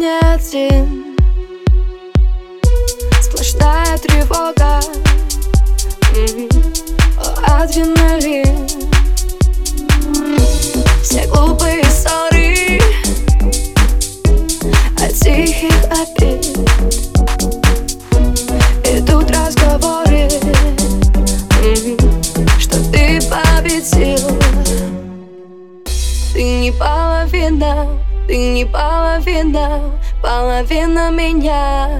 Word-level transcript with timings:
не 0.00 0.18
один. 0.20 1.14
Сплошная 3.20 3.98
тревога. 3.98 4.80
Адреналин 7.46 8.66
Все 11.02 11.26
глупые 11.26 11.84
ссоры. 11.84 12.80
А 14.98 15.04
От 15.04 15.14
тихих 15.14 15.84
обид 15.90 16.46
Идут 18.84 19.30
разговоры. 19.30 20.30
Что 22.58 22.78
ты 22.90 23.20
победил? 23.28 24.38
Ты 26.32 26.42
не 26.42 26.72
половина. 26.72 28.09
Ты 28.30 28.36
не 28.36 28.64
половина 28.64 29.80
Половина 30.22 31.10
меня. 31.10 31.90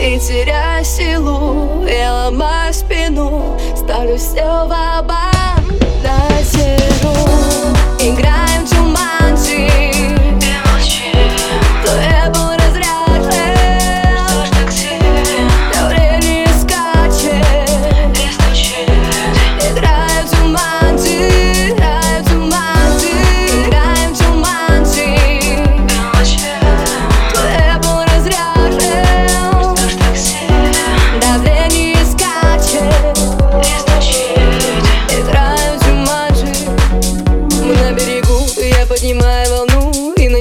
И 0.00 0.16
теряя 0.20 0.84
силу, 0.84 1.84
я 1.84 2.12
ломаю 2.12 2.72
спину 2.72 3.58
Ставлю 3.74 4.16
все 4.16 4.44
в 4.44 5.01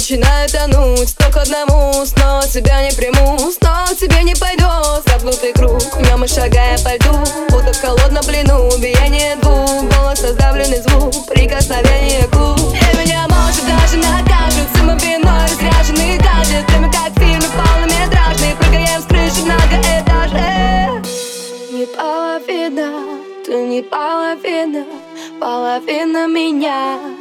начинаю 0.00 0.48
тонуть 0.48 1.14
к 1.14 1.36
одному, 1.36 1.92
снова 2.06 2.42
тебя 2.46 2.82
не 2.82 2.90
приму. 2.96 3.36
Снова 3.52 3.94
тебе 3.94 4.22
не 4.22 4.34
пойду, 4.34 4.64
замкнутый 5.06 5.52
круг 5.52 5.94
В 5.94 6.00
нем 6.00 6.20
мы 6.20 6.26
шагая 6.26 6.78
по 6.78 6.94
льду. 6.96 7.12
Будто 7.50 7.70
в 7.74 7.80
холодном 7.82 8.24
плену 8.24 8.70
Биение 8.78 9.36
двух, 9.36 9.68
голос 9.92 10.22
раздавленный 10.22 10.80
звук 10.80 11.26
Прикосновение 11.26 12.26
губ. 12.32 12.58
И 12.72 12.96
меня 12.96 13.28
может 13.28 13.66
даже 13.66 13.98
накажут 13.98 14.68
Самовиной 14.74 15.44
разряженный 15.44 16.16
гаджет. 16.16 16.64
Время 16.70 16.90
как 16.90 17.12
в 17.14 17.18
фильме 17.18 17.48
полнометражный 17.60 18.56
Прыгаем 18.58 19.02
с 19.02 19.04
крыши 19.04 19.42
многоэтажных 19.44 21.02
Не 21.72 21.84
половина, 21.84 22.88
ты 23.44 23.52
не 23.66 23.82
половина. 23.82 24.86
Половина 25.38 26.26
меня 26.26 27.19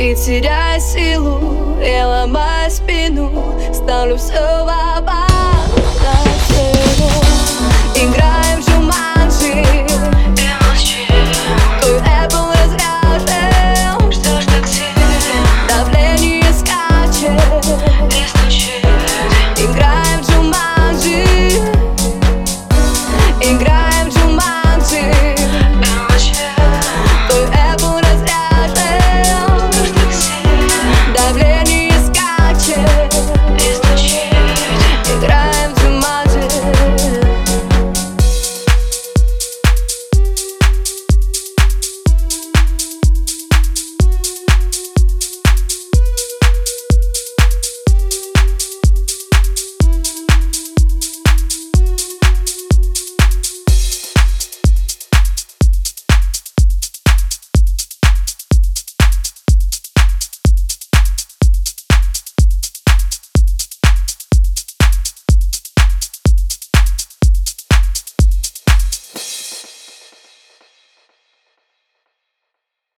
и 0.00 0.14
теряя 0.14 0.80
силу, 0.80 1.76
я 1.78 2.08
ломаю 2.08 2.70
спину 2.70 3.30
Ставлю 3.70 4.16
все 4.16 4.32
в 4.32 4.96
оборот. 4.96 5.28
Играю 7.94 8.39